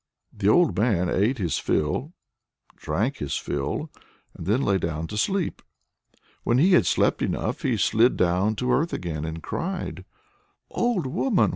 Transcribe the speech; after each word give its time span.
The 0.35 0.49
old 0.49 0.75
man 0.75 1.09
ate 1.09 1.37
his 1.37 1.59
fill, 1.59 2.13
drank 2.75 3.17
his 3.17 3.37
fill, 3.37 3.91
and 4.33 4.47
then 4.47 4.63
lay 4.63 4.79
down 4.79 5.05
to 5.05 5.15
sleep. 5.15 5.61
When 6.43 6.57
he 6.57 6.71
had 6.73 6.87
slept 6.87 7.21
enough 7.21 7.61
he 7.61 7.77
slid 7.77 8.17
down 8.17 8.55
to 8.55 8.71
earth 8.71 8.93
again, 8.93 9.25
and 9.25 9.43
cried: 9.43 10.03
"Old 10.71 11.05
woman! 11.05 11.49